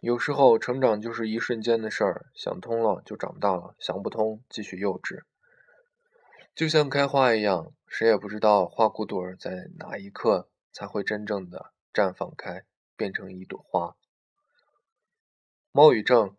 [0.00, 5.22] 有时候成长就是一瞬间的事儿，想通了就长大了，想不通继续幼稚。
[6.54, 12.64] 就像开花一样，谁也不知道花骨朵在哪一刻才会真正的绽放开，
[12.96, 13.96] 变成一朵花。
[15.72, 16.36] 猫与正，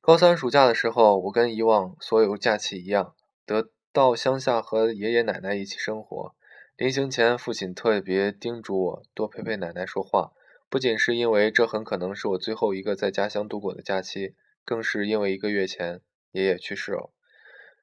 [0.00, 3.14] 高三暑假的时候，我跟以往所有假期一样，
[3.46, 6.34] 得到乡下和爷爷奶奶一起生活。
[6.76, 10.32] 临行前，父亲特别叮嘱我多陪陪奶奶说话。
[10.72, 16.00] 不仅是因为这很可能是我最后一个在家乡度过的假期，更是因为一个月前
[16.30, 17.12] 爷爷去世了。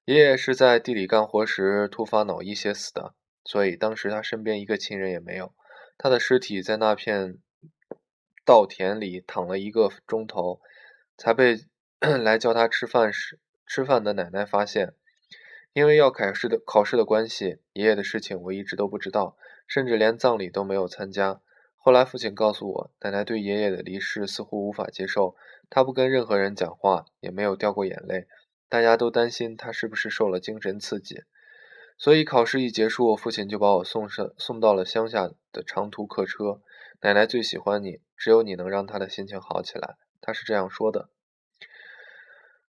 [0.06, 3.14] 爷爷是在地里干活时突发脑溢血死的，
[3.46, 5.54] 所以当时他身边一个亲人也没有。
[6.00, 7.38] 他的尸体在那片
[8.44, 10.60] 稻田里躺了一个钟头，
[11.16, 11.60] 才被
[12.02, 13.38] 来叫他吃饭时
[13.68, 14.96] 吃饭的奶奶发现。
[15.74, 19.38] 因为要考试的考试的关系，爷爷的事情我一直都不知道，
[19.68, 21.40] 甚至连葬礼都没有参加。
[21.82, 25.36] 后来，父亲告诉我，奶奶对爷爷的离世似乎无法接受，
[25.70, 28.28] 她不跟任何人讲话，也没有掉过眼泪。
[28.68, 31.24] 大家都担心她是不是受了精神刺激。
[31.98, 36.62] 所以，考试一结束，父亲就把我送上送到了乡下的长途客车。
[37.02, 39.96] 奶奶最喜欢你，只有你能让她的心情好起来。
[40.22, 41.10] 她是这样说的。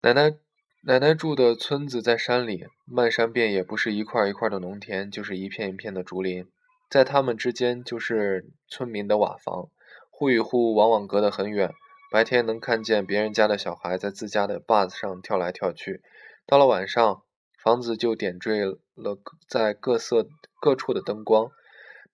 [0.00, 0.34] 奶奶
[0.82, 6.48] 奶奶住的村子在山里，漫山遍野不是一块一块的农田，就是一片一片的竹林。
[6.92, 9.70] 在他们之间就是村民的瓦房，
[10.10, 11.72] 户与户往往隔得很远。
[12.10, 16.02] 白天能看见别人家的小孩在自家的坝子上跳来跳去，
[16.44, 17.22] 到了晚上，
[17.56, 19.18] 房子就点缀了
[19.48, 20.26] 在各色
[20.60, 21.50] 各处的灯光。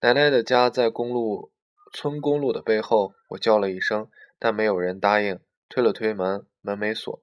[0.01, 1.51] 奶奶的家在公路
[1.93, 5.41] 村公路的背后，我叫了一声，但没有人答应。
[5.69, 7.21] 推了推门，门没锁，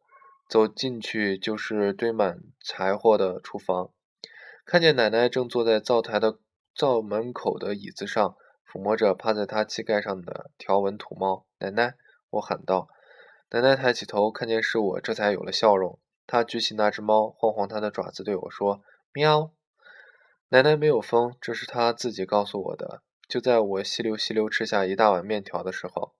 [0.49, 3.91] 走进去就是堆满柴火的厨房，
[4.65, 6.37] 看见奶奶正坐在灶台的。
[6.75, 8.35] 灶门口的椅子上，
[8.69, 11.45] 抚摸着趴在他膝盖上的条纹土猫。
[11.59, 11.95] 奶奶，
[12.31, 12.89] 我喊道。
[13.51, 15.97] 奶奶抬起头，看见是我，这才有了笑容。
[16.27, 18.81] 她举起那只猫，晃晃它的爪子，对我说
[19.13, 19.53] ：“喵。”
[20.49, 23.01] 奶奶没有疯，这是她自己告诉我的。
[23.29, 26.13] 就在我吸溜吸溜吃下一大碗面条的时候，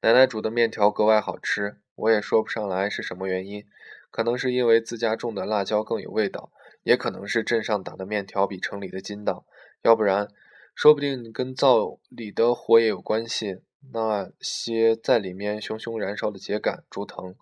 [0.00, 1.80] 奶奶煮的面条格外好吃。
[1.96, 3.66] 我也说不上来是什么原因，
[4.12, 6.52] 可能是因为自家种的辣椒更有味道。
[6.86, 9.44] 也可能是镇上打的面条比城里的筋道，
[9.82, 10.28] 要不然，
[10.72, 13.60] 说不定跟灶里的火也有关系。
[13.92, 17.34] 那些在里面熊熊燃烧的秸秆、竹藤，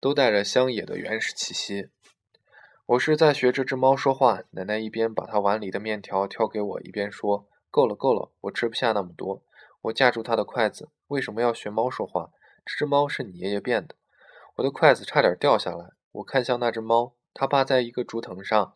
[0.00, 1.90] 都带着乡野的原始气息。
[2.86, 4.42] 我是在学这只猫说话。
[4.50, 9.44] 奶奶一边把它碗里的面条挑给我，一边说：“够了，够了，我吃不下那么多。”
[9.82, 10.88] 我架住她的筷子。
[11.06, 12.32] 为什么要学猫说话？
[12.64, 13.94] 这只猫是你爷爷变的。
[14.56, 15.90] 我的筷子差点掉下来。
[16.10, 17.12] 我看向那只猫。
[17.38, 18.72] 他趴在一个竹藤上，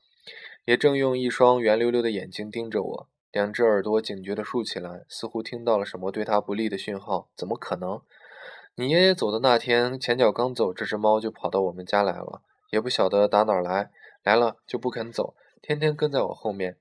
[0.66, 7.31] 也正用一双圆溜溜的眼睛盯着我，两只耳朵警觉地竖起来，似乎听到了什么对他不利的讯号。
[7.34, 8.03] 怎么可能？
[8.75, 13.91] 你爷爷走的那天，前脚刚走，这只猫就跑到我们家来了，也不晓得打哪儿来，
[14.22, 16.77] 来了就不肯走，天天跟在我后面。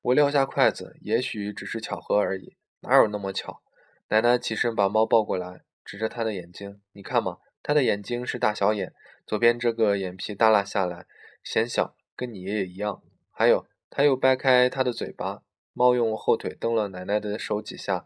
[0.00, 3.60] 我撂下筷子，也许只是巧合而已，哪有那么巧？
[4.08, 11.06] 奶奶起身把猫抱过来，指着它的眼睛：“你看嘛，他的眼睛是大小眼。”左边这个眼皮耷拉下来，
[11.44, 13.02] 显小，跟你爷爷一样。
[13.30, 15.42] 还有，他又掰开他的嘴巴。
[15.72, 18.04] 猫用后腿蹬了奶奶的手几下。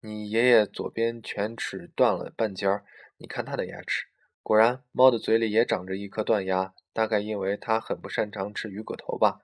[0.00, 2.84] 你爷爷左边犬齿断了半截儿，
[3.16, 4.06] 你看他的牙齿。
[4.42, 9.40] 果然，猫的嘴里也长着一颗断牙，大概因为它很不擅长吃鱼骨头吧。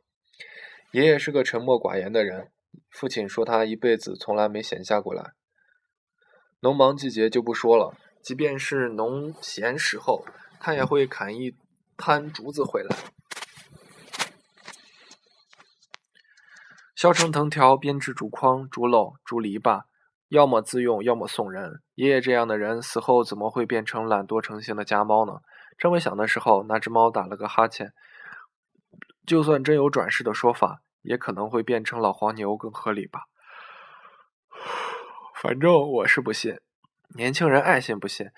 [0.92, 2.50] 爷爷是个沉默寡言的人，
[2.88, 5.32] 父亲说他一辈子从来没闲下过来。
[6.60, 10.24] 农忙季节就不说了，即便是农闲时候。
[10.66, 11.54] 他也会砍一
[11.94, 12.96] 摊竹子回来，
[16.96, 19.82] 削成藤条，编织竹筐、竹篓、竹篱笆，
[20.30, 21.82] 要么自用，要么送人。
[21.96, 25.42] 爷爷这样的人死后怎么会变成懒惰成性的家猫呢？
[25.76, 27.92] 这么想的时候，那只猫打了个哈欠。
[29.26, 33.24] 就算真有转世的说法，也可能会变成老黄牛更合理吧。
[35.36, 36.58] 反正我是不信，
[37.14, 38.30] 年轻人爱信不信。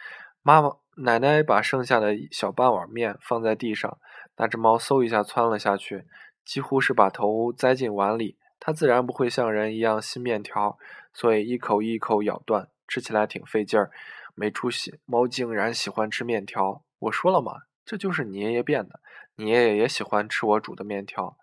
[0.43, 0.76] 妈妈。
[0.99, 3.99] 奶奶把剩下的小半碗面放在地上，
[4.38, 6.06] 那只猫嗖一下窜了下去，
[6.43, 8.38] 几乎是把头栽进碗里。
[8.58, 10.78] 它自然不会像人一样吸面条，
[11.12, 13.90] 所以一口一口咬断，吃起来挺费劲儿，
[14.34, 14.99] 没出息。
[15.05, 19.00] 猫竟然喜欢吃面条，我说了嘛，这就是你爷爷变的。
[19.34, 21.37] 你爷爷也喜欢吃我煮的面条。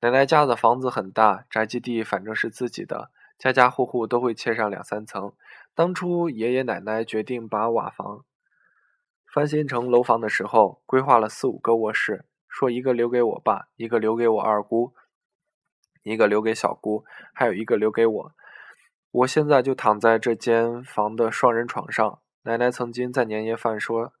[0.00, 5.34] 奶奶家的房子很大，宅基地反正是自己的，家家户户都会切上两三层。
[5.74, 8.24] 当初爷爷奶奶决定把瓦房。
[9.32, 14.94] 翻新成楼房的时候，规划了四五个卧室，说一个留给我爸，一个留给我二姑，
[16.04, 18.32] 一个留给小姑，还有一个留给我。
[19.10, 22.20] 我现在就躺在这间房的双人床上。
[22.44, 24.12] 奶奶曾经在年夜饭说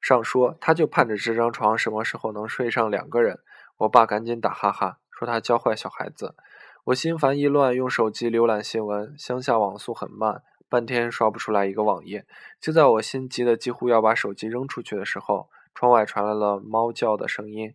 [0.00, 3.40] 上说，她就盼着这张床什么时候能睡上两个人。
[3.78, 6.36] 我爸赶紧打哈哈，说他教坏小孩子。
[6.84, 12.24] 我心烦意乱，用手机浏览新闻，乡下网速很慢，半天刷不出来一个网页。
[12.58, 17.74] 就在我心急的几乎要把手机扔出去的时候，窗外传来了猫叫的声音。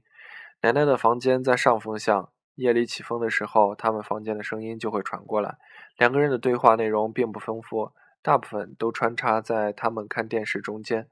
[0.61, 2.29] 奶奶的房间在上风向。
[2.55, 5.57] 夜里起风的时候，他们房间的声音就会传过来。
[5.97, 11.09] 两个人的对话内容并不丰富，大部分都穿插在他们看电视中间。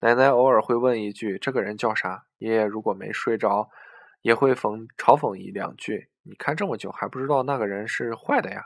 [0.00, 3.68] 奶奶偶尔会问一句：“这个人叫啥？”爷爷如果没睡着，
[4.22, 8.64] 也会讽嘲讽一两句：“你看这么久还不知道那个人是坏的呀？”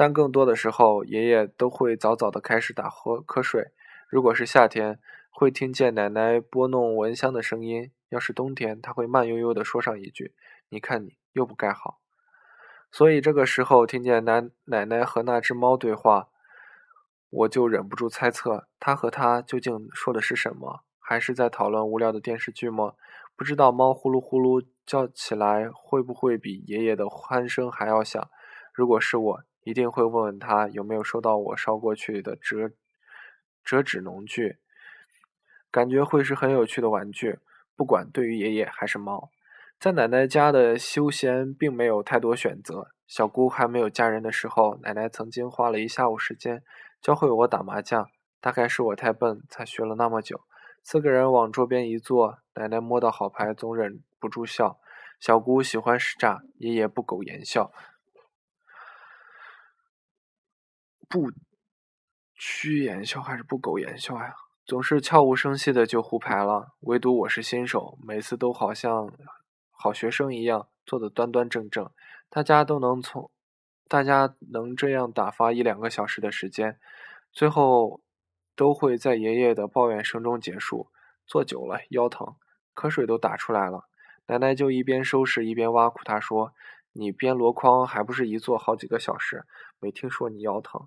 [0.00, 3.70] 但更多的时候，爷爷都会早早的开始打瞌瞌睡。
[4.08, 4.98] 如果是夏天，
[5.28, 10.34] 会听见奶奶拨弄蚊香的声音；要是冬天，他会慢悠悠的说上一句
[10.70, 12.00] ：“你看你。”又不盖好，
[12.90, 16.30] 所以这个时候听见奶奶奶和那只猫对话，
[17.28, 20.80] 我就忍不住猜测，他和他究竟说的是什么？
[20.98, 22.94] 还是在讨论无聊的电视剧吗？
[23.36, 28.30] 不知道猫呼噜呼噜叫起来会不会比爷爷的鼾声还要响？
[28.72, 32.70] 如果是我，一定会问问他有没有收到我捎过去的折
[33.64, 34.58] 折纸农具，
[35.70, 37.38] 感觉会是很有趣的玩具，
[37.76, 39.30] 不管对于爷爷还是猫。
[39.78, 42.88] 在奶奶家的休闲并没有太多选择。
[43.06, 46.62] 小姑还没有嫁人的时候，奶奶曾经花了一下午时间
[47.00, 48.08] 教会我打麻将。
[48.40, 50.42] 大概是我太笨，才学了那么久。
[50.82, 54.78] 四个人往桌边一坐，奶奶摸到好牌，总忍不住笑。
[55.18, 57.70] 小姑喜欢使诈，爷爷不苟言笑，
[61.10, 61.32] 不
[62.36, 64.32] 屈言笑还是不苟言笑呀？
[64.64, 66.76] 总是悄无声息的就胡牌了。
[66.82, 69.12] 唯独我是新手，每次都好像。
[69.72, 71.90] 好学生一样做的端端正正，
[72.28, 73.28] 大家都能从，
[73.88, 76.78] 大家能这样打发一两个小时的时间，
[77.32, 78.00] 最后
[78.54, 80.92] 都会在爷爷的抱怨声中结束。
[81.26, 82.36] 坐久了腰疼，
[82.72, 83.86] 瞌睡都打出来了。
[84.26, 86.54] 奶奶就一边收拾一边挖苦他说
[86.94, 89.44] ：“你编箩筐还不是一坐好几个小时？
[89.80, 90.86] 没听说你腰疼。”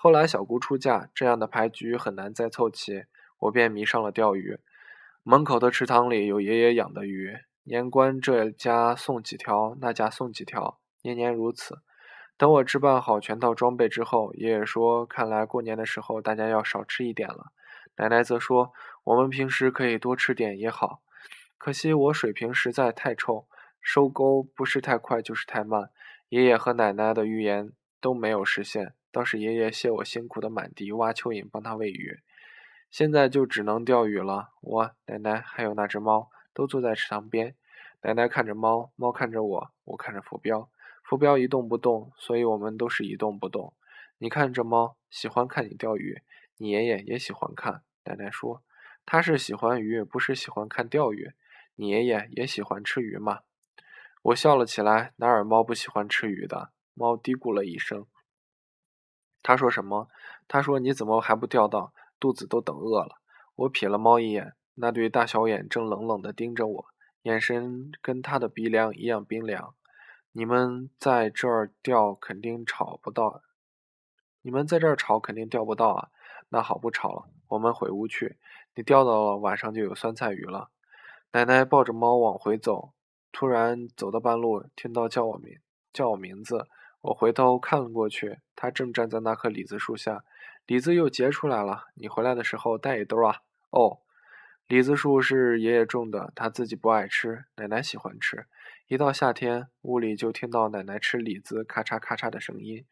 [0.00, 3.06] 后来小姑出嫁，这样的牌局很难再凑齐，
[3.40, 4.60] 我便迷上了钓鱼。
[5.24, 7.36] 门口的池塘里有爷爷养的鱼。
[7.64, 11.80] 年关这家送几条，那家送几条，年年如此。
[12.36, 17.50] 等我置办好全套装备之后，爷爷说：“看来过年的时候大家要少吃一点了。”
[17.98, 18.72] 奶奶则说
[19.02, 21.02] ：“我们平时可以多吃点也好。”
[21.58, 23.48] 可惜我水平实在太臭，
[23.80, 25.90] 收钩不是太快就是太慢。
[26.28, 32.20] 爷爷和奶奶的预言都没有实现，倒是爷爷谢我辛苦的满地挖蚯蚓帮他喂鱼。
[32.88, 34.50] 现在就只能钓鱼了。
[34.60, 36.30] 我、奶奶还有那只猫。
[36.54, 37.56] 都坐在池塘边，
[38.02, 40.70] 奶奶看着猫，猫看着我，我看着浮标，
[41.02, 43.74] 浮标一动不动，所以我们都是一动不动。
[44.18, 46.22] 你看这猫喜欢看你钓鱼，
[46.58, 47.82] 你爷爷也喜欢看。
[48.04, 48.62] 奶奶说，
[49.04, 51.32] 他是喜欢鱼，不是喜欢看钓鱼。
[51.74, 53.40] 你爷爷也喜欢吃鱼嘛？
[54.22, 56.70] 我笑了起来，哪有猫不喜欢吃鱼的？
[56.94, 58.06] 猫嘀咕了一声，
[59.48, 60.10] 他说什么？
[60.46, 61.94] 他说你怎么还不钓到？
[62.20, 63.16] 肚子都等饿了。
[63.54, 64.52] 我瞥了猫一眼。
[64.74, 66.86] 那对大小眼正冷冷地盯着我，
[67.22, 69.74] 眼神跟他的鼻梁一样冰凉。
[70.32, 73.40] 你们在这儿钓肯定吵不到，
[74.42, 76.10] 你们在这儿吵肯定钓不到啊。
[76.50, 78.36] 那好，不吵了，我们回屋去。
[78.74, 80.68] 你钓到了，晚上就有酸菜鱼了。
[81.32, 82.92] 奶奶抱着猫往回走，
[83.32, 85.58] 突然走到半路，听到叫我名，
[85.90, 86.68] 叫我名字。
[87.00, 90.24] 我回头看了过去，他正站在那棵李子树下，
[90.66, 91.84] 李子又结出来了。
[91.94, 93.42] 你回来的时候带一兜啊。
[93.70, 94.00] 哦。
[94.66, 98.44] 李子树是爷爷种的，他自己不爱吃，奶奶喜欢吃。
[98.86, 102.84] 一到夏天，屋里就听到奶奶吃李子咔嚓咔嚓的声音。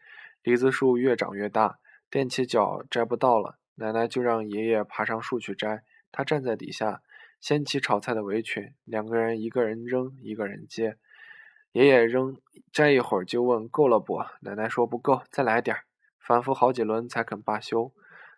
[0.43, 1.79] 李子树越长越大，
[2.11, 5.83] 踮起脚摘不到了，奶奶就让爷爷爬上树去摘。
[6.11, 7.03] 他站在底下，
[7.43, 10.97] 掀起炒菜的围裙，两个人一个人扔，一个人接。
[11.77, 12.35] 爷爷扔
[12.73, 14.19] 摘一会儿就问够了不？
[14.41, 15.85] 奶奶说不够，再来点儿。
[16.19, 17.93] 反复好几轮才肯罢休。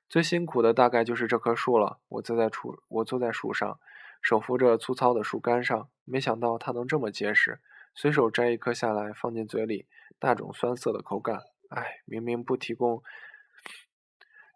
[0.08, 2.00] 最辛苦的大概就是这棵树了。
[2.08, 3.78] 我坐在树，我坐在树上，
[4.20, 7.60] 手扶着粗糙的树干上，没想到它能这么结实。
[7.94, 9.86] 随手摘一颗下来，放进嘴里，
[10.20, 13.04] 那种酸涩的口感，哎，明明不提供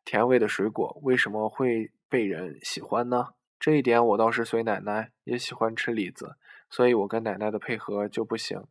[0.05, 3.29] 甜味的水果，为什么会被人喜欢呢？
[3.61, 6.35] 这一点我倒是随奶奶，也喜欢吃李子，
[6.73, 8.64] 所以我跟奶奶的配合就不行。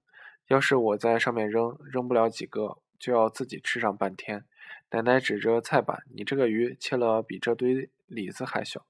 [0.47, 4.43] 要是我在上面扔，扔不了几个，就要自己吃上半天。
[4.89, 8.87] 奶奶指着菜板：“你这个鱼切了比这堆李子还小，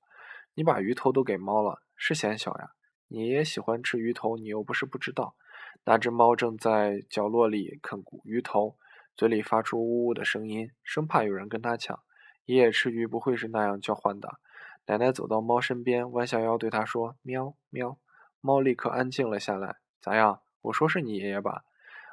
[0.54, 2.72] 你把鱼头都给猫了，是嫌小呀？
[3.10, 5.36] 你也喜欢吃鱼头，你又不是不知道。”
[5.84, 8.78] 那只猫正在角落里啃鱼头，
[9.18, 12.00] 嘴里发出呜呜的声音，生怕有人跟它抢。
[12.46, 14.40] 爷爷吃鱼不会是那样叫唤的。
[14.86, 17.98] 奶奶走到猫身边，弯下腰对它说：“喵喵。”
[18.42, 19.78] 猫立刻安静了下来。
[20.02, 20.42] 咋样？
[20.64, 21.64] 我说是你爷爷吧？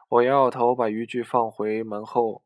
[0.08, 2.42] 我摇摇头，把渔具放回门后，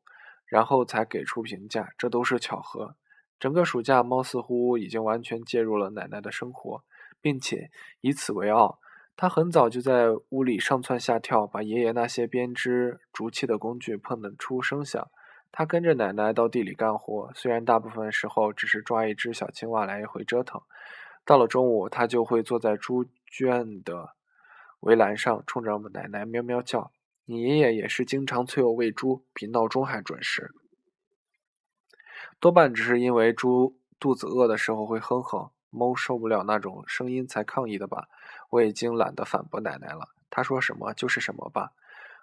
[0.47, 2.97] 然后才给出评价：这都是巧合。
[3.39, 6.83] 整个暑假，猫似乎已经完全介入了奶奶的生活，
[7.21, 7.71] 并且
[8.01, 8.79] 以此为傲。
[9.15, 15.09] 它很早就在屋里上蹿下跳，把爷爷那些编织竹器的工具碰得出声响。
[15.53, 20.61] 它跟着奶奶到地里干活，虽然大部分时候只是抓一只小青蛙来回折腾。
[21.25, 24.11] 到了中午，它就会坐在猪圈的
[24.81, 26.93] 围栏上，冲着我奶奶喵喵叫。
[27.25, 30.53] 你爷爷也是经常催我喂猪，比闹钟还准时。
[32.39, 38.09] 多半只是因为猪肚子饿的时候会哼哼，猫受不了那种声音才抗议的吧。
[38.51, 41.73] 我已经懒得反驳奶奶了，她说什么就是什么吧。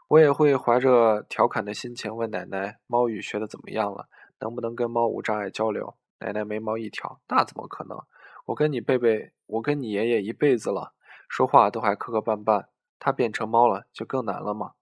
[0.10, 4.10] 我也会怀着调侃的心情问奶奶：“猫语学的怎么样了？
[4.39, 7.98] 能不能跟猫无障碍交流？”奶奶眉毛一挑：“那怎么可能？
[8.46, 10.94] 我跟你贝贝，我跟你爷爷一辈子了，
[11.29, 12.65] 说话都还磕磕绊绊，
[13.00, 14.74] 他变成猫了就更难了吗？”“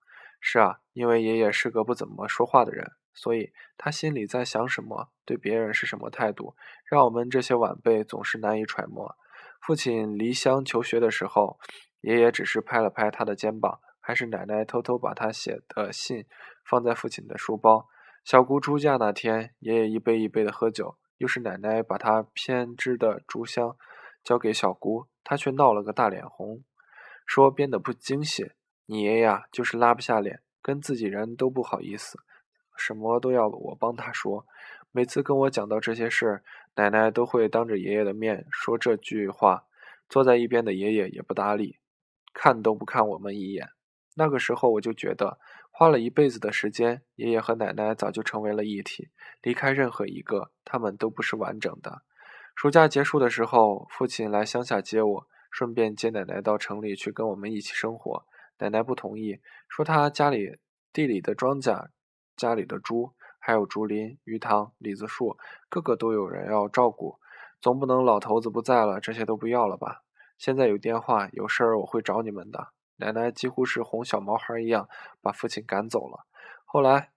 [0.41, 9.15] 是啊，因为爷爷是个不怎么说话的人，所以他心里在想什么，对别人是什么态度，让我们这些晚辈总是难以揣摩。”
[9.61, 11.59] 父亲离乡求学的时候，
[12.01, 13.79] 爷爷只是拍了拍他的肩膀。
[13.99, 16.25] 还是奶奶偷偷把他写的信
[16.63, 17.89] 放在父亲的书包。
[18.23, 23.75] 小姑出嫁那天，爷爷一杯一杯的喝酒，又是奶奶把他编织的竹箱
[24.27, 26.61] 交给小姑，她却闹了个大脸红，
[27.25, 28.51] 说编的不精细。
[28.85, 32.19] 你爷爷就是拉不下脸，跟自己人都不好意思，
[32.75, 34.45] 什么都要我帮他说。
[34.91, 36.43] 每次跟我讲到这些事，
[36.75, 39.63] 奶奶都会当着爷爷的面说这句话，
[40.09, 41.77] 坐在一边的爷爷也不搭理，
[42.33, 43.69] 看都不看我们一眼。
[44.15, 45.39] 那个时候我就觉得，
[45.71, 49.07] 花了一辈子的时间，爷爷和奶奶早就成为了一体，
[49.41, 52.01] 离开任何一个，他们都不是完整的。
[52.57, 58.25] 暑假结束的时候，父亲来乡下接我，顺便接奶奶到城里去跟我们一起生活。
[58.57, 60.57] 奶奶不同意，说他家里
[60.91, 61.89] 地里的庄稼、
[62.35, 65.37] 家里的猪，还有竹林、鱼塘、李子树，
[65.69, 67.19] 个个都有人要照顾，
[67.61, 70.01] 总不能老头子不在了，这些都不要了吧？
[70.39, 72.69] 现在有电话，有事儿我会找你们的。
[72.95, 74.89] 奶奶几乎是哄小毛孩一样
[75.21, 76.25] 把父亲赶走了。
[76.65, 77.11] 后来，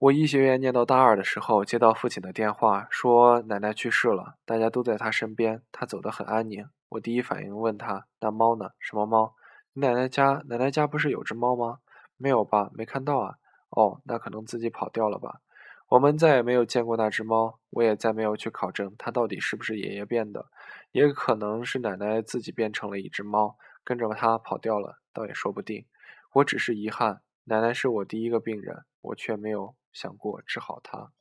[0.00, 6.64] 我医学院念到大二的时候，接到父亲的电话，说奶奶去世了，大家都在他身边，他走得很安宁。
[6.90, 8.70] 我第一反应问他：“那猫呢？
[8.78, 9.34] 什么猫？
[9.72, 11.78] 你奶奶家奶奶家不是有只猫吗？
[12.16, 12.70] 没有吧？
[12.74, 13.34] 没看到啊。
[13.70, 15.40] 哦，那可能自己跑掉了吧。
[15.88, 20.46] 我们再也没有见过那只猫，我也再没有去考证它到底是不是爷爷变的，
[20.92, 25.86] 也可能是奶奶自己变成了一只猫。”跟着它跑掉了，倒也说不定。
[26.34, 31.12] 我只是遗憾，奶奶是我第一个病人，我却没有想过治好他。